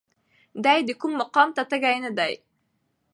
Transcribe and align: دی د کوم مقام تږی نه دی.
دی 0.63 0.79
د 0.87 0.89
کوم 0.99 1.11
مقام 1.21 1.49
تږی 1.55 1.97
نه 2.05 2.11
دی. 2.17 2.33